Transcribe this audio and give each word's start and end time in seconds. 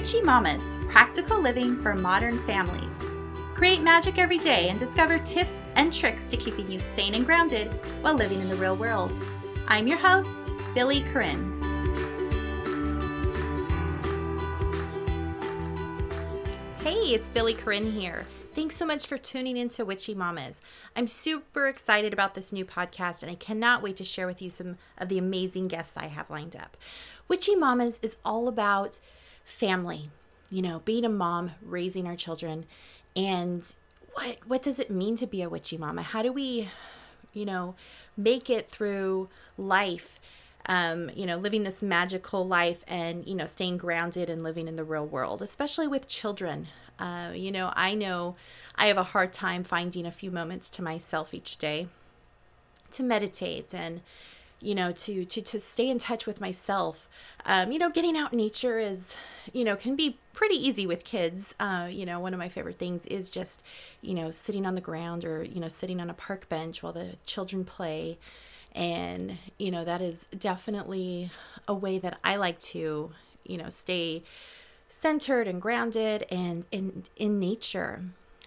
Witchy 0.00 0.22
Mamas 0.22 0.78
Practical 0.88 1.38
Living 1.42 1.78
for 1.82 1.94
Modern 1.94 2.38
Families. 2.46 3.02
Create 3.54 3.82
magic 3.82 4.16
every 4.16 4.38
day 4.38 4.70
and 4.70 4.78
discover 4.78 5.18
tips 5.18 5.68
and 5.74 5.92
tricks 5.92 6.30
to 6.30 6.38
keeping 6.38 6.70
you 6.72 6.78
sane 6.78 7.14
and 7.14 7.26
grounded 7.26 7.66
while 8.00 8.14
living 8.14 8.40
in 8.40 8.48
the 8.48 8.56
real 8.56 8.74
world. 8.76 9.12
I'm 9.68 9.86
your 9.86 9.98
host, 9.98 10.54
Billie 10.74 11.02
Corinne. 11.02 11.60
Hey, 16.82 17.12
it's 17.12 17.28
Billie 17.28 17.52
Corinne 17.52 17.92
here. 17.92 18.24
Thanks 18.54 18.76
so 18.76 18.86
much 18.86 19.06
for 19.06 19.18
tuning 19.18 19.58
in 19.58 19.68
to 19.68 19.84
Witchy 19.84 20.14
Mamas. 20.14 20.62
I'm 20.96 21.08
super 21.08 21.68
excited 21.68 22.14
about 22.14 22.32
this 22.32 22.54
new 22.54 22.64
podcast 22.64 23.20
and 23.22 23.30
I 23.30 23.34
cannot 23.34 23.82
wait 23.82 23.96
to 23.98 24.04
share 24.04 24.26
with 24.26 24.40
you 24.40 24.48
some 24.48 24.78
of 24.96 25.10
the 25.10 25.18
amazing 25.18 25.68
guests 25.68 25.98
I 25.98 26.06
have 26.06 26.30
lined 26.30 26.56
up. 26.56 26.78
Witchy 27.28 27.54
Mamas 27.54 28.00
is 28.02 28.16
all 28.24 28.48
about 28.48 28.98
family, 29.50 30.10
you 30.48 30.62
know, 30.62 30.80
being 30.84 31.04
a 31.04 31.08
mom, 31.08 31.52
raising 31.62 32.06
our 32.06 32.16
children, 32.16 32.64
and 33.16 33.74
what 34.12 34.38
what 34.46 34.62
does 34.62 34.78
it 34.78 34.90
mean 34.90 35.16
to 35.16 35.26
be 35.26 35.42
a 35.42 35.48
witchy 35.48 35.76
mama? 35.76 36.02
How 36.02 36.22
do 36.22 36.32
we, 36.32 36.68
you 37.32 37.44
know, 37.44 37.74
make 38.16 38.48
it 38.48 38.70
through 38.70 39.28
life? 39.58 40.20
Um, 40.66 41.10
you 41.16 41.24
know, 41.26 41.38
living 41.38 41.64
this 41.64 41.82
magical 41.82 42.46
life 42.46 42.84
and, 42.86 43.26
you 43.26 43.34
know, 43.34 43.46
staying 43.46 43.78
grounded 43.78 44.28
and 44.28 44.42
living 44.42 44.68
in 44.68 44.76
the 44.76 44.84
real 44.84 45.06
world, 45.06 45.40
especially 45.40 45.88
with 45.88 46.06
children. 46.06 46.68
Uh, 46.98 47.32
you 47.34 47.50
know, 47.50 47.72
I 47.74 47.94
know 47.94 48.36
I 48.76 48.86
have 48.86 48.98
a 48.98 49.02
hard 49.02 49.32
time 49.32 49.64
finding 49.64 50.04
a 50.04 50.12
few 50.12 50.30
moments 50.30 50.68
to 50.70 50.82
myself 50.82 51.32
each 51.32 51.56
day 51.56 51.88
to 52.92 53.02
meditate 53.02 53.74
and 53.74 54.02
you 54.60 54.74
know 54.74 54.92
to 54.92 55.24
to 55.24 55.42
to 55.42 55.60
stay 55.60 55.88
in 55.88 55.98
touch 55.98 56.26
with 56.26 56.40
myself. 56.40 57.08
Um, 57.44 57.72
you 57.72 57.78
know 57.78 57.90
getting 57.90 58.16
out 58.16 58.32
in 58.32 58.38
nature 58.38 58.78
is 58.78 59.16
you 59.52 59.64
know 59.64 59.76
can 59.76 59.96
be 59.96 60.18
pretty 60.32 60.56
easy 60.56 60.86
with 60.86 61.04
kids. 61.04 61.54
Uh, 61.58 61.88
you 61.90 62.06
know 62.06 62.20
one 62.20 62.34
of 62.34 62.38
my 62.38 62.48
favorite 62.48 62.78
things 62.78 63.06
is 63.06 63.30
just 63.30 63.62
you 64.00 64.14
know 64.14 64.30
sitting 64.30 64.66
on 64.66 64.74
the 64.74 64.80
ground 64.80 65.24
or 65.24 65.42
you 65.42 65.60
know 65.60 65.68
sitting 65.68 66.00
on 66.00 66.10
a 66.10 66.14
park 66.14 66.48
bench 66.48 66.82
while 66.82 66.92
the 66.92 67.16
children 67.24 67.64
play. 67.64 68.18
And 68.72 69.38
you 69.58 69.70
know 69.70 69.84
that 69.84 70.00
is 70.00 70.26
definitely 70.26 71.30
a 71.66 71.74
way 71.74 71.98
that 71.98 72.18
i 72.24 72.36
like 72.36 72.58
to 72.58 73.12
you 73.44 73.58
know 73.58 73.68
stay 73.68 74.22
centered 74.88 75.46
and 75.48 75.62
grounded 75.62 76.26
and 76.30 76.66
in 76.70 77.04
in 77.16 77.38
nature. 77.38 78.02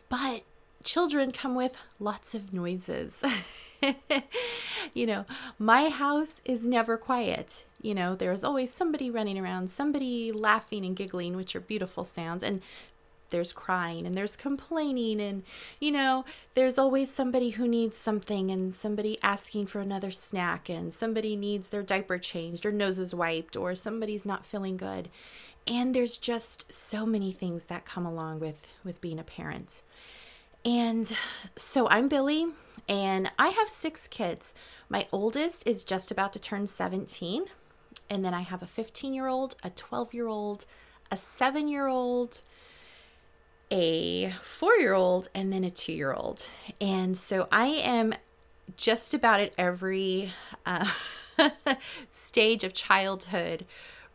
But 0.10 0.44
children 0.84 1.32
come 1.32 1.56
with 1.56 1.76
lots 2.00 2.34
of 2.34 2.54
noises 2.54 3.24
you 4.94 5.06
know, 5.06 5.26
my 5.60 5.90
house 5.90 6.42
is 6.46 6.68
never 6.68 6.98
quiet. 6.98 7.66
You 7.82 7.94
know, 7.94 8.16
there's 8.16 8.44
always 8.44 8.74
somebody 8.74 9.10
running 9.10 9.38
around, 9.38 9.70
somebody 9.70 10.32
laughing 10.32 10.86
and 10.86 10.96
giggling, 10.96 11.36
which 11.36 11.56
are 11.56 11.62
beautiful 11.62 12.04
sounds. 12.04 12.44
And 12.44 12.62
there's 13.30 13.54
crying 13.54 14.06
and 14.06 14.14
there's 14.14 14.36
complaining 14.36 15.20
and 15.20 15.42
you 15.80 15.92
know 15.92 16.24
there's 16.54 16.78
always 16.78 17.12
somebody 17.12 17.50
who 17.50 17.68
needs 17.68 17.98
something 17.98 18.52
and 18.52 18.76
somebody 18.76 19.18
asking 19.24 19.66
for 19.66 19.80
another 19.80 20.12
snack 20.12 20.70
and 20.70 20.94
somebody 20.94 21.36
needs 21.36 21.70
their 21.70 21.82
diaper 21.82 22.20
changed 22.20 22.64
or 22.64 22.72
noses 22.72 23.16
wiped 23.16 23.58
or 23.58 23.74
somebody's 23.74 24.24
not 24.24 24.46
feeling 24.46 24.78
good 24.78 25.10
and 25.66 25.96
there's 25.96 26.16
just 26.16 26.72
so 26.72 27.08
many 27.08 27.32
things 27.32 27.66
that 27.66 27.86
come 27.86 28.06
along 28.06 28.40
with 28.40 28.68
with 28.84 29.02
being 29.02 29.18
a 29.18 29.24
parent 29.24 29.82
and 30.66 31.16
so 31.56 31.88
i'm 31.90 32.08
billie 32.08 32.48
and 32.88 33.32
I 33.40 33.50
have 33.50 33.70
six 33.70 34.08
kids. 34.08 34.54
My 34.90 35.08
oldest 35.12 35.66
is 35.66 35.84
just 35.84 36.12
about 36.12 36.34
to 36.34 36.40
turn 36.40 36.68
17. 36.68 37.46
And 38.10 38.26
then 38.26 38.34
I 38.34 38.42
have 38.42 38.62
a 38.62 38.68
15 38.68 39.14
year 39.14 39.28
old, 39.28 39.56
a 39.64 39.70
12 39.70 40.14
year 40.14 40.28
old, 40.28 40.66
a 41.12 41.18
seven 41.18 41.68
year 41.68 41.88
old, 41.88 42.42
a 43.72 44.32
four 44.42 44.76
year 44.76 44.94
old, 44.94 45.30
and 45.34 45.52
then 45.54 45.64
a 45.64 45.70
two 45.70 45.94
year 45.94 46.14
old. 46.14 46.48
And 46.82 47.18
so 47.18 47.48
I 47.52 47.68
am 47.68 48.14
just 48.76 49.14
about 49.14 49.40
at 49.40 49.54
every 49.58 50.34
uh, 50.66 50.92
stage 52.12 52.64
of 52.64 52.74
childhood 52.74 53.66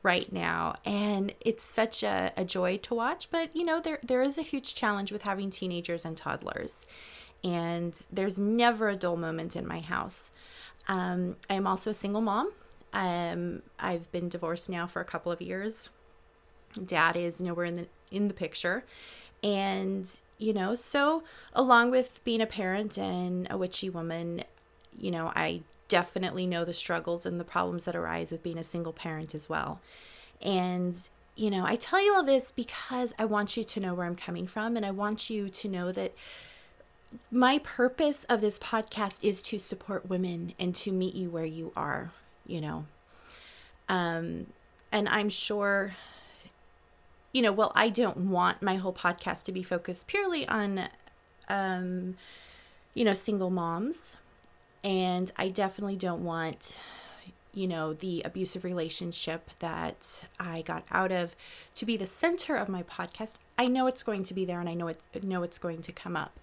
right 0.08 0.32
now 0.32 0.74
and 0.84 1.34
it's 1.40 1.62
such 1.62 2.02
a, 2.02 2.32
a 2.36 2.44
joy 2.44 2.78
to 2.78 2.94
watch 2.94 3.30
but 3.30 3.54
you 3.54 3.64
know 3.64 3.78
there 3.80 3.98
there 4.02 4.22
is 4.22 4.38
a 4.38 4.42
huge 4.42 4.74
challenge 4.74 5.12
with 5.12 5.22
having 5.22 5.50
teenagers 5.50 6.04
and 6.04 6.16
toddlers 6.16 6.86
and 7.44 8.06
there's 8.12 8.38
never 8.38 8.88
a 8.88 8.96
dull 8.96 9.16
moment 9.16 9.54
in 9.56 9.66
my 9.66 9.80
house. 9.80 10.30
Um, 10.88 11.36
I'm 11.48 11.66
also 11.66 11.90
a 11.90 11.94
single 11.94 12.20
mom. 12.20 12.52
Um, 12.92 13.62
I've 13.78 14.10
been 14.10 14.28
divorced 14.28 14.70
now 14.70 14.86
for 14.86 15.00
a 15.00 15.04
couple 15.04 15.30
of 15.30 15.40
years. 15.40 15.90
Dad 16.84 17.16
is 17.16 17.40
nowhere 17.40 17.66
in 17.66 17.76
the 17.76 17.86
in 18.10 18.28
the 18.28 18.34
picture, 18.34 18.84
and 19.42 20.10
you 20.38 20.52
know, 20.52 20.74
so 20.74 21.22
along 21.52 21.90
with 21.90 22.22
being 22.24 22.40
a 22.40 22.46
parent 22.46 22.98
and 22.98 23.46
a 23.50 23.58
witchy 23.58 23.90
woman, 23.90 24.44
you 24.98 25.10
know, 25.10 25.32
I 25.34 25.62
definitely 25.88 26.46
know 26.46 26.64
the 26.64 26.74
struggles 26.74 27.26
and 27.26 27.40
the 27.40 27.44
problems 27.44 27.84
that 27.86 27.96
arise 27.96 28.30
with 28.30 28.42
being 28.42 28.58
a 28.58 28.64
single 28.64 28.92
parent 28.92 29.34
as 29.34 29.48
well. 29.48 29.80
And 30.40 30.98
you 31.38 31.50
know, 31.50 31.64
I 31.64 31.76
tell 31.76 32.04
you 32.04 32.14
all 32.14 32.24
this 32.24 32.50
because 32.50 33.14
I 33.16 33.24
want 33.24 33.56
you 33.56 33.62
to 33.62 33.80
know 33.80 33.94
where 33.94 34.06
I'm 34.06 34.16
coming 34.16 34.48
from, 34.48 34.76
and 34.76 34.84
I 34.84 34.90
want 34.90 35.30
you 35.30 35.48
to 35.48 35.68
know 35.68 35.92
that 35.92 36.12
my 37.30 37.58
purpose 37.58 38.24
of 38.24 38.40
this 38.40 38.58
podcast 38.58 39.20
is 39.22 39.40
to 39.42 39.58
support 39.58 40.08
women 40.08 40.52
and 40.58 40.74
to 40.74 40.92
meet 40.92 41.14
you 41.14 41.30
where 41.30 41.44
you 41.44 41.72
are, 41.76 42.10
you 42.44 42.60
know. 42.60 42.86
Um, 43.88 44.48
and 44.90 45.08
I'm 45.08 45.28
sure, 45.28 45.92
you 47.32 47.40
know, 47.40 47.52
well, 47.52 47.72
I 47.76 47.88
don't 47.88 48.16
want 48.16 48.60
my 48.60 48.74
whole 48.74 48.92
podcast 48.92 49.44
to 49.44 49.52
be 49.52 49.62
focused 49.62 50.08
purely 50.08 50.46
on, 50.48 50.88
um, 51.48 52.16
you 52.94 53.04
know, 53.04 53.12
single 53.12 53.50
moms. 53.50 54.16
And 54.84 55.30
I 55.36 55.48
definitely 55.48 55.96
don't 55.96 56.24
want, 56.24 56.78
you 57.52 57.66
know, 57.66 57.92
the 57.92 58.22
abusive 58.24 58.64
relationship 58.64 59.50
that 59.58 60.24
I 60.38 60.62
got 60.62 60.84
out 60.90 61.12
of 61.12 61.34
to 61.74 61.86
be 61.86 61.96
the 61.96 62.06
center 62.06 62.56
of 62.56 62.68
my 62.68 62.82
podcast. 62.82 63.36
I 63.58 63.66
know 63.66 63.86
it's 63.86 64.02
going 64.02 64.22
to 64.24 64.34
be 64.34 64.44
there 64.44 64.60
and 64.60 64.68
I 64.68 64.74
know 64.74 64.88
it 64.88 65.00
know 65.22 65.42
it's 65.42 65.58
going 65.58 65.82
to 65.82 65.92
come 65.92 66.16
up 66.16 66.38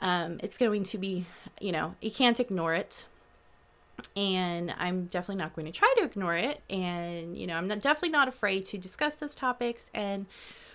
um, 0.00 0.38
it's 0.42 0.58
going 0.58 0.84
to 0.84 0.98
be, 0.98 1.26
you 1.60 1.72
know, 1.72 1.94
you 2.00 2.10
can't 2.10 2.38
ignore 2.38 2.74
it. 2.74 3.06
And 4.14 4.74
I'm 4.78 5.06
definitely 5.06 5.42
not 5.42 5.54
going 5.54 5.66
to 5.66 5.72
try 5.72 5.92
to 5.98 6.04
ignore 6.04 6.34
it. 6.34 6.60
And, 6.68 7.36
you 7.36 7.46
know, 7.46 7.56
I'm 7.56 7.66
not, 7.66 7.80
definitely 7.80 8.10
not 8.10 8.28
afraid 8.28 8.66
to 8.66 8.78
discuss 8.78 9.14
those 9.14 9.34
topics. 9.34 9.90
And 9.94 10.26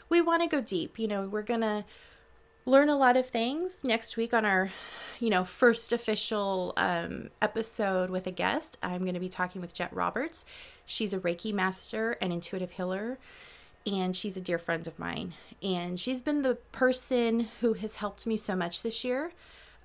we 0.09 0.21
want 0.21 0.41
to 0.41 0.49
go 0.49 0.59
deep. 0.59 0.97
You 0.97 1.07
know, 1.07 1.27
we're 1.27 1.43
going 1.43 1.61
to 1.61 1.85
learn 2.65 2.89
a 2.89 2.97
lot 2.97 3.17
of 3.17 3.25
things 3.25 3.83
next 3.83 4.17
week 4.17 4.33
on 4.33 4.45
our, 4.45 4.71
you 5.19 5.29
know, 5.29 5.43
first 5.43 5.91
official 5.91 6.73
um, 6.77 7.29
episode 7.41 8.09
with 8.09 8.27
a 8.27 8.31
guest. 8.31 8.77
I'm 8.83 9.01
going 9.01 9.13
to 9.13 9.19
be 9.19 9.29
talking 9.29 9.61
with 9.61 9.73
Jet 9.73 9.93
Roberts. 9.93 10.45
She's 10.85 11.13
a 11.13 11.19
Reiki 11.19 11.53
master 11.53 12.17
and 12.21 12.31
intuitive 12.31 12.71
healer 12.71 13.17
and 13.85 14.15
she's 14.15 14.37
a 14.37 14.41
dear 14.41 14.59
friend 14.59 14.85
of 14.87 14.99
mine. 14.99 15.33
And 15.61 15.99
she's 15.99 16.21
been 16.21 16.41
the 16.41 16.55
person 16.71 17.47
who 17.61 17.73
has 17.73 17.97
helped 17.97 18.25
me 18.25 18.37
so 18.37 18.55
much 18.55 18.81
this 18.81 19.03
year 19.03 19.31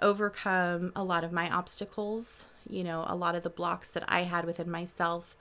overcome 0.01 0.93
a 0.95 1.03
lot 1.03 1.25
of 1.25 1.33
my 1.33 1.51
obstacles, 1.51 2.47
you 2.69 2.85
know, 2.85 3.05
a 3.07 3.17
lot 3.17 3.35
of 3.35 3.43
the 3.43 3.51
blocks 3.51 3.91
that 3.93 4.05
I 4.09 4.23
had 4.23 4.45
within 4.45 4.71
myself. 4.71 5.37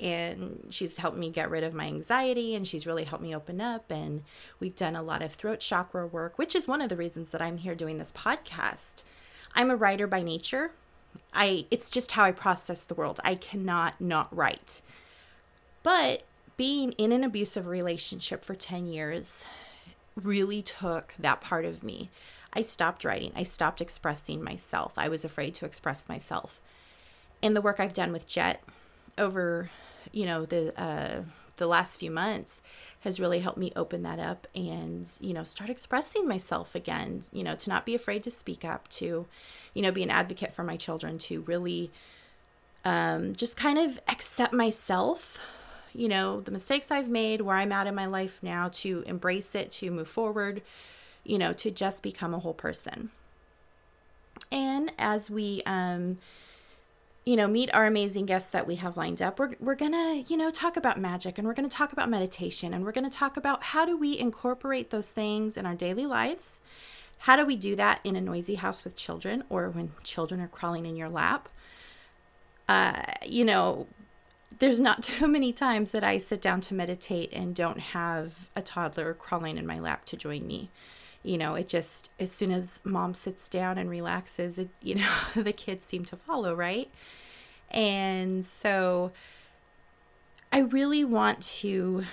And 0.00 0.66
she's 0.70 0.96
helped 0.96 1.18
me 1.18 1.30
get 1.30 1.50
rid 1.50 1.62
of 1.62 1.74
my 1.74 1.86
anxiety 1.86 2.54
and 2.54 2.66
she's 2.66 2.86
really 2.86 3.04
helped 3.04 3.22
me 3.22 3.34
open 3.34 3.60
up. 3.60 3.90
And 3.90 4.22
we've 4.58 4.76
done 4.76 4.96
a 4.96 5.02
lot 5.02 5.22
of 5.22 5.32
throat 5.32 5.60
chakra 5.60 6.06
work, 6.06 6.38
which 6.38 6.54
is 6.54 6.66
one 6.66 6.80
of 6.80 6.88
the 6.88 6.96
reasons 6.96 7.30
that 7.30 7.42
I'm 7.42 7.58
here 7.58 7.74
doing 7.74 7.98
this 7.98 8.12
podcast. 8.12 9.02
I'm 9.54 9.70
a 9.70 9.76
writer 9.76 10.06
by 10.06 10.22
nature. 10.22 10.72
I 11.34 11.66
it's 11.70 11.90
just 11.90 12.12
how 12.12 12.24
I 12.24 12.32
process 12.32 12.84
the 12.84 12.94
world. 12.94 13.20
I 13.24 13.34
cannot 13.34 14.00
not 14.00 14.34
write. 14.34 14.80
But 15.82 16.22
being 16.56 16.92
in 16.92 17.12
an 17.12 17.24
abusive 17.24 17.66
relationship 17.66 18.44
for 18.44 18.54
10 18.54 18.86
years 18.86 19.44
really 20.14 20.62
took 20.62 21.14
that 21.18 21.40
part 21.40 21.64
of 21.64 21.82
me. 21.82 22.10
I 22.52 22.62
stopped 22.62 23.04
writing. 23.04 23.32
I 23.34 23.44
stopped 23.44 23.80
expressing 23.80 24.42
myself. 24.42 24.92
I 24.96 25.08
was 25.08 25.24
afraid 25.24 25.54
to 25.56 25.66
express 25.66 26.08
myself. 26.08 26.60
And 27.42 27.56
the 27.56 27.62
work 27.62 27.80
I've 27.80 27.94
done 27.94 28.12
with 28.12 28.26
Jet 28.26 28.62
over, 29.16 29.70
you 30.12 30.26
know, 30.26 30.44
the 30.44 30.78
uh, 30.80 31.22
the 31.56 31.66
last 31.66 32.00
few 32.00 32.10
months 32.10 32.62
has 33.00 33.20
really 33.20 33.40
helped 33.40 33.58
me 33.58 33.72
open 33.76 34.02
that 34.02 34.18
up 34.18 34.46
and 34.54 35.10
you 35.20 35.34
know 35.34 35.44
start 35.44 35.70
expressing 35.70 36.26
myself 36.26 36.74
again. 36.74 37.22
You 37.32 37.44
know, 37.44 37.54
to 37.54 37.68
not 37.68 37.86
be 37.86 37.94
afraid 37.94 38.24
to 38.24 38.30
speak 38.30 38.64
up, 38.64 38.88
to 38.88 39.26
you 39.74 39.82
know, 39.82 39.92
be 39.92 40.02
an 40.02 40.10
advocate 40.10 40.52
for 40.52 40.64
my 40.64 40.76
children, 40.76 41.18
to 41.18 41.42
really 41.42 41.90
um, 42.84 43.34
just 43.34 43.56
kind 43.56 43.78
of 43.78 44.00
accept 44.08 44.52
myself 44.52 45.38
you 45.92 46.08
know, 46.08 46.40
the 46.40 46.50
mistakes 46.50 46.90
I've 46.90 47.08
made, 47.08 47.40
where 47.40 47.56
I'm 47.56 47.72
at 47.72 47.86
in 47.86 47.94
my 47.94 48.06
life 48.06 48.42
now, 48.42 48.68
to 48.74 49.02
embrace 49.06 49.54
it, 49.54 49.72
to 49.72 49.90
move 49.90 50.08
forward, 50.08 50.62
you 51.24 51.38
know, 51.38 51.52
to 51.54 51.70
just 51.70 52.02
become 52.02 52.34
a 52.34 52.38
whole 52.38 52.54
person. 52.54 53.10
And 54.52 54.92
as 54.98 55.30
we, 55.30 55.62
um, 55.66 56.18
you 57.24 57.36
know, 57.36 57.46
meet 57.46 57.72
our 57.74 57.86
amazing 57.86 58.26
guests 58.26 58.50
that 58.50 58.66
we 58.66 58.76
have 58.76 58.96
lined 58.96 59.20
up, 59.20 59.38
we're, 59.38 59.54
we're 59.60 59.74
going 59.74 59.92
to, 59.92 60.24
you 60.26 60.36
know, 60.36 60.50
talk 60.50 60.76
about 60.76 60.98
magic 60.98 61.36
and 61.36 61.46
we're 61.46 61.54
going 61.54 61.68
to 61.68 61.76
talk 61.76 61.92
about 61.92 62.08
meditation 62.08 62.72
and 62.72 62.84
we're 62.84 62.92
going 62.92 63.08
to 63.08 63.10
talk 63.10 63.36
about 63.36 63.62
how 63.64 63.84
do 63.84 63.96
we 63.96 64.18
incorporate 64.18 64.90
those 64.90 65.10
things 65.10 65.56
in 65.56 65.66
our 65.66 65.74
daily 65.74 66.06
lives. 66.06 66.60
How 67.18 67.36
do 67.36 67.44
we 67.44 67.56
do 67.56 67.76
that 67.76 68.00
in 68.04 68.16
a 68.16 68.20
noisy 68.20 68.54
house 68.54 68.82
with 68.82 68.96
children 68.96 69.44
or 69.50 69.68
when 69.68 69.92
children 70.02 70.40
are 70.40 70.48
crawling 70.48 70.86
in 70.86 70.96
your 70.96 71.10
lap? 71.10 71.50
Uh, 72.66 73.02
you 73.26 73.44
know, 73.44 73.86
there's 74.58 74.80
not 74.80 75.02
too 75.02 75.28
many 75.28 75.52
times 75.52 75.92
that 75.92 76.02
I 76.02 76.18
sit 76.18 76.40
down 76.40 76.62
to 76.62 76.74
meditate 76.74 77.30
and 77.34 77.54
don't 77.54 77.80
have 77.80 78.48
a 78.56 78.62
toddler 78.62 79.12
crawling 79.12 79.58
in 79.58 79.66
my 79.66 79.78
lap 79.78 80.06
to 80.06 80.16
join 80.16 80.46
me 80.46 80.70
you 81.22 81.38
know, 81.38 81.54
it 81.54 81.68
just, 81.68 82.10
as 82.18 82.32
soon 82.32 82.50
as 82.50 82.82
mom 82.84 83.14
sits 83.14 83.48
down 83.48 83.78
and 83.78 83.90
relaxes, 83.90 84.58
it, 84.58 84.70
you 84.82 84.96
know, 84.96 85.12
the 85.34 85.52
kids 85.52 85.84
seem 85.84 86.04
to 86.06 86.16
follow, 86.16 86.54
right? 86.54 86.90
And 87.70 88.44
so 88.44 89.12
I 90.52 90.58
really 90.58 91.04
want 91.04 91.42
to 91.60 92.04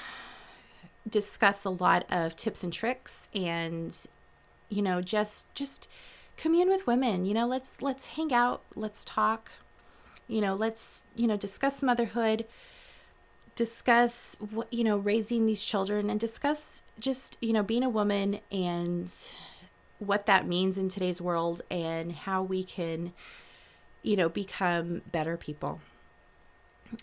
discuss 1.09 1.65
a 1.65 1.69
lot 1.69 2.06
of 2.12 2.36
tips 2.36 2.63
and 2.63 2.74
tricks 2.74 3.30
and, 3.33 3.98
you 4.69 4.81
know, 4.81 5.01
just, 5.01 5.54
just, 5.56 5.88
commune 6.38 6.69
with 6.69 6.86
women 6.86 7.25
you 7.25 7.33
know 7.33 7.48
let's 7.48 7.81
let's 7.81 8.06
hang 8.15 8.31
out 8.31 8.62
let's 8.75 9.04
talk 9.04 9.51
you 10.27 10.39
know 10.39 10.54
let's 10.54 11.01
you 11.15 11.27
know 11.27 11.36
discuss 11.36 11.81
motherhood 11.81 12.45
discuss 13.57 14.38
what 14.51 14.71
you 14.71 14.83
know 14.83 14.98
raising 14.98 15.48
these 15.48 15.65
children 15.65 16.12
and 16.12 16.19
discuss 16.19 16.83
just 17.00 17.36
you 17.42 17.51
know 17.51 17.63
being 17.63 17.83
a 17.83 17.89
woman 17.89 18.39
and 18.51 19.12
what 19.98 20.27
that 20.27 20.48
means 20.48 20.77
in 20.77 20.88
today's 20.88 21.19
world 21.19 21.63
and 21.71 22.12
how 22.12 22.44
we 22.44 22.63
can 22.63 23.12
you 24.04 24.15
know 24.15 24.30
become 24.30 25.01
better 25.12 25.36
people. 25.36 25.81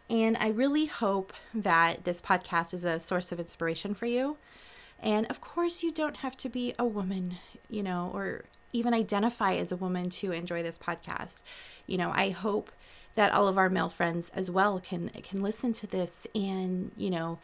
And 0.08 0.36
i 0.38 0.48
really 0.48 0.86
hope 0.86 1.32
that 1.52 2.04
this 2.04 2.22
podcast 2.22 2.72
is 2.72 2.84
a 2.84 3.00
source 3.00 3.32
of 3.32 3.40
inspiration 3.40 3.92
for 3.92 4.06
you. 4.06 4.38
And 5.02 5.26
of 5.26 5.40
course 5.40 5.82
you 5.82 5.90
don't 5.90 6.18
have 6.18 6.36
to 6.38 6.48
be 6.48 6.72
a 6.78 6.84
woman 6.84 7.38
you 7.68 7.82
know 7.82 8.12
or 8.14 8.44
even 8.72 8.94
identify 8.94 9.54
as 9.54 9.72
a 9.72 9.76
woman 9.76 10.08
to 10.10 10.30
enjoy 10.30 10.62
this 10.62 10.78
podcast. 10.78 11.42
You 11.88 11.98
know 11.98 12.12
i 12.14 12.30
hope 12.30 12.70
that 13.14 13.32
all 13.32 13.49
of 13.49 13.56
our 13.56 13.69
male 13.69 13.88
friends 13.88 14.31
as 14.34 14.50
well 14.50 14.81
can 14.81 15.08
can 15.22 15.43
listen 15.43 15.72
to 15.72 15.87
this 15.87 16.26
and 16.34 16.90
you 16.96 17.11
know 17.11 17.38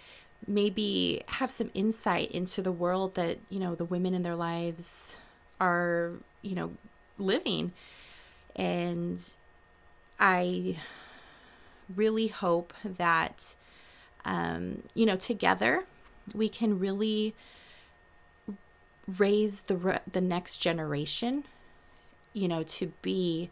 maybe 0.46 1.22
have 1.26 1.50
some 1.50 1.70
insight 1.74 2.30
into 2.32 2.62
the 2.62 2.72
world 2.72 3.14
that 3.14 3.38
you 3.48 3.58
know 3.58 3.74
the 3.74 3.84
women 3.84 4.14
in 4.14 4.22
their 4.22 4.36
lives 4.36 5.16
are 5.60 6.12
you 6.42 6.54
know 6.54 6.72
living. 7.18 7.72
And 8.56 9.22
i 10.18 10.76
really 11.96 12.28
hope 12.28 12.72
that 12.84 13.54
um, 14.24 14.82
you 14.94 15.06
know 15.06 15.16
together 15.16 15.84
we 16.34 16.48
can 16.48 16.78
really 16.78 17.34
raise 19.18 19.62
the 19.62 20.00
the 20.10 20.20
next 20.20 20.58
generation 20.58 21.44
you 22.32 22.46
know 22.46 22.62
to 22.62 22.92
be 23.02 23.50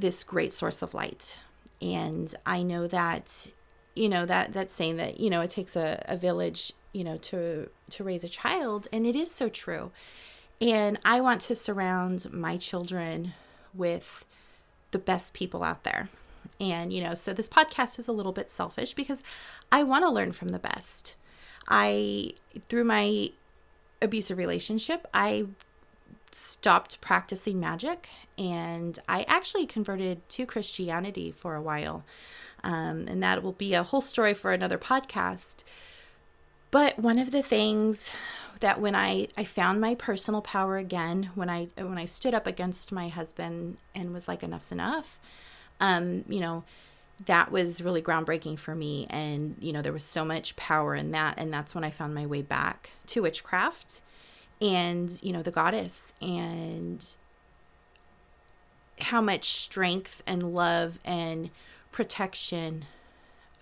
this 0.00 0.24
great 0.24 0.52
source 0.52 0.82
of 0.82 0.94
light. 0.94 1.40
And 1.80 2.34
I 2.44 2.62
know 2.62 2.86
that, 2.86 3.48
you 3.94 4.08
know, 4.08 4.26
that 4.26 4.52
that's 4.52 4.74
saying 4.74 4.96
that, 4.96 5.20
you 5.20 5.30
know, 5.30 5.40
it 5.40 5.50
takes 5.50 5.76
a, 5.76 6.02
a 6.06 6.16
village, 6.16 6.72
you 6.92 7.04
know, 7.04 7.16
to 7.18 7.68
to 7.90 8.04
raise 8.04 8.24
a 8.24 8.28
child. 8.28 8.88
And 8.92 9.06
it 9.06 9.16
is 9.16 9.30
so 9.30 9.48
true. 9.48 9.92
And 10.60 10.98
I 11.04 11.20
want 11.20 11.40
to 11.42 11.54
surround 11.54 12.32
my 12.32 12.56
children 12.58 13.32
with 13.72 14.24
the 14.90 14.98
best 14.98 15.32
people 15.32 15.62
out 15.62 15.84
there. 15.84 16.10
And, 16.58 16.92
you 16.92 17.02
know, 17.02 17.14
so 17.14 17.32
this 17.32 17.48
podcast 17.48 17.98
is 17.98 18.08
a 18.08 18.12
little 18.12 18.32
bit 18.32 18.50
selfish 18.50 18.92
because 18.92 19.22
I 19.72 19.82
want 19.82 20.04
to 20.04 20.10
learn 20.10 20.32
from 20.32 20.48
the 20.48 20.58
best. 20.58 21.16
I, 21.68 22.34
through 22.68 22.84
my 22.84 23.30
abusive 24.02 24.36
relationship, 24.36 25.06
I 25.14 25.46
stopped 26.32 27.00
practicing 27.00 27.58
magic 27.58 28.08
and 28.38 28.98
I 29.08 29.24
actually 29.28 29.66
converted 29.66 30.26
to 30.30 30.46
Christianity 30.46 31.30
for 31.30 31.54
a 31.54 31.62
while. 31.62 32.04
Um, 32.62 33.06
and 33.08 33.22
that 33.22 33.42
will 33.42 33.52
be 33.52 33.74
a 33.74 33.82
whole 33.82 34.00
story 34.00 34.34
for 34.34 34.52
another 34.52 34.78
podcast. 34.78 35.56
But 36.70 36.98
one 36.98 37.18
of 37.18 37.30
the 37.32 37.42
things 37.42 38.10
that 38.60 38.80
when 38.80 38.94
I, 38.94 39.28
I 39.36 39.44
found 39.44 39.80
my 39.80 39.94
personal 39.94 40.42
power 40.42 40.76
again, 40.76 41.30
when 41.34 41.50
I 41.50 41.68
when 41.76 41.98
I 41.98 42.04
stood 42.04 42.34
up 42.34 42.46
against 42.46 42.92
my 42.92 43.08
husband 43.08 43.78
and 43.94 44.12
was 44.12 44.28
like, 44.28 44.42
enough's 44.42 44.70
enough, 44.70 45.18
um, 45.80 46.24
you 46.28 46.40
know, 46.40 46.64
that 47.26 47.50
was 47.50 47.82
really 47.82 48.02
groundbreaking 48.02 48.58
for 48.58 48.74
me. 48.74 49.06
And, 49.10 49.56
you 49.60 49.72
know, 49.72 49.82
there 49.82 49.92
was 49.92 50.04
so 50.04 50.24
much 50.24 50.56
power 50.56 50.94
in 50.94 51.10
that. 51.12 51.34
And 51.38 51.52
that's 51.52 51.74
when 51.74 51.84
I 51.84 51.90
found 51.90 52.14
my 52.14 52.26
way 52.26 52.42
back 52.42 52.90
to 53.08 53.22
witchcraft 53.22 54.00
and 54.60 55.18
you 55.22 55.32
know 55.32 55.42
the 55.42 55.50
goddess 55.50 56.12
and 56.20 57.16
how 59.00 59.20
much 59.20 59.44
strength 59.44 60.22
and 60.26 60.54
love 60.54 60.98
and 61.04 61.50
protection 61.92 62.84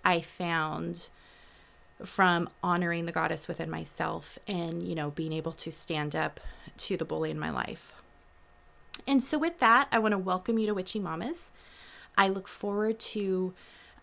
I 0.05 0.21
found 0.21 1.09
from 2.05 2.49
honoring 2.63 3.07
the 3.07 3.13
goddess 3.13 3.49
within 3.49 3.71
myself 3.71 4.39
and 4.47 4.83
you 4.83 4.95
know 4.95 5.11
being 5.11 5.33
able 5.33 5.53
to 5.53 5.71
stand 5.71 6.15
up 6.17 6.41
to 6.79 6.97
the 6.97 7.05
bully 7.05 7.31
in 7.31 7.39
my 7.39 7.51
life. 7.51 7.93
And 9.07 9.23
so 9.23 9.39
with 9.39 9.59
that, 9.61 9.89
I 9.93 9.99
want 9.99 10.13
to 10.13 10.19
welcome 10.19 10.59
you 10.59 10.67
to 10.67 10.75
Witchy 10.75 10.99
Mamas. 10.99 11.53
I 12.17 12.29
look 12.29 12.49
forward 12.49 12.99
to 12.99 13.55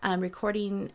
um, 0.02 0.20
recording 0.20 0.90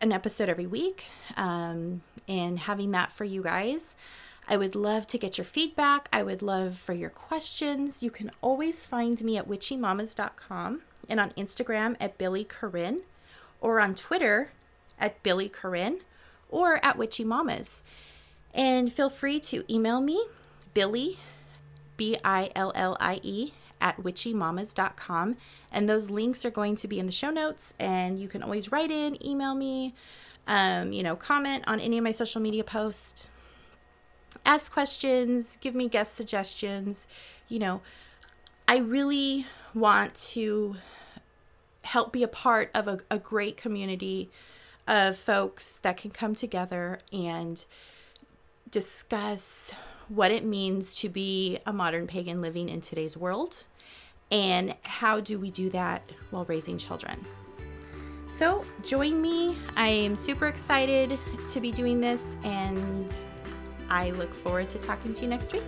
an 0.00 0.12
episode 0.12 0.48
every 0.48 0.66
week 0.66 1.06
um, 1.36 2.02
and 2.28 2.58
having 2.58 2.90
that 2.90 3.10
for 3.10 3.24
you 3.24 3.42
guys. 3.42 3.96
I 4.46 4.56
would 4.56 4.74
love 4.74 5.06
to 5.08 5.18
get 5.18 5.38
your 5.38 5.44
feedback. 5.44 6.08
I 6.12 6.22
would 6.22 6.42
love 6.42 6.76
for 6.76 6.92
your 6.92 7.10
questions. 7.10 8.02
You 8.02 8.10
can 8.10 8.30
always 8.42 8.86
find 8.86 9.22
me 9.22 9.38
at 9.38 9.48
witchymamas.com 9.48 10.82
and 11.08 11.20
on 11.20 11.30
Instagram 11.30 11.96
at 11.98 12.18
Billie 12.18 12.44
Corinne 12.44 13.00
or 13.60 13.80
on 13.80 13.94
Twitter 13.94 14.50
at 14.98 15.22
Billie 15.22 15.48
Corinne 15.48 16.00
or 16.50 16.84
at 16.84 16.98
Witchy 16.98 17.24
Mamas. 17.24 17.82
And 18.52 18.92
feel 18.92 19.10
free 19.10 19.40
to 19.40 19.64
email 19.72 20.00
me, 20.00 20.26
Billie, 20.74 21.18
B 21.96 22.16
I 22.22 22.50
L 22.54 22.70
L 22.74 22.96
I 23.00 23.20
E, 23.22 23.52
at 23.80 23.96
witchymamas.com. 23.96 25.36
And 25.72 25.88
those 25.88 26.10
links 26.10 26.44
are 26.44 26.50
going 26.50 26.76
to 26.76 26.86
be 26.86 26.98
in 27.00 27.06
the 27.06 27.12
show 27.12 27.30
notes. 27.30 27.74
And 27.80 28.20
you 28.20 28.28
can 28.28 28.42
always 28.42 28.70
write 28.70 28.90
in, 28.90 29.24
email 29.26 29.54
me, 29.54 29.94
um, 30.46 30.92
you 30.92 31.02
know, 31.02 31.16
comment 31.16 31.64
on 31.66 31.80
any 31.80 31.98
of 31.98 32.04
my 32.04 32.12
social 32.12 32.40
media 32.40 32.62
posts 32.62 33.28
ask 34.44 34.72
questions, 34.72 35.58
give 35.60 35.74
me 35.74 35.88
guest 35.88 36.14
suggestions. 36.14 37.06
You 37.48 37.58
know, 37.58 37.82
I 38.66 38.78
really 38.78 39.46
want 39.74 40.14
to 40.14 40.76
help 41.82 42.12
be 42.12 42.22
a 42.22 42.28
part 42.28 42.70
of 42.74 42.88
a, 42.88 43.00
a 43.10 43.18
great 43.18 43.56
community 43.56 44.30
of 44.86 45.16
folks 45.16 45.78
that 45.78 45.96
can 45.96 46.10
come 46.10 46.34
together 46.34 46.98
and 47.12 47.64
discuss 48.70 49.72
what 50.08 50.30
it 50.30 50.44
means 50.44 50.94
to 50.96 51.08
be 51.08 51.58
a 51.66 51.72
modern 51.72 52.06
pagan 52.06 52.40
living 52.40 52.68
in 52.68 52.80
today's 52.80 53.16
world 53.16 53.64
and 54.30 54.74
how 54.82 55.20
do 55.20 55.38
we 55.38 55.50
do 55.50 55.70
that 55.70 56.02
while 56.30 56.44
raising 56.46 56.76
children. 56.76 57.24
So, 58.36 58.64
join 58.82 59.22
me. 59.22 59.56
I 59.76 59.88
am 59.88 60.16
super 60.16 60.48
excited 60.48 61.18
to 61.48 61.60
be 61.60 61.70
doing 61.70 62.00
this 62.00 62.36
and 62.42 63.14
I 63.90 64.10
look 64.12 64.32
forward 64.32 64.70
to 64.70 64.78
talking 64.78 65.12
to 65.14 65.22
you 65.22 65.28
next 65.28 65.52
week. 65.52 65.62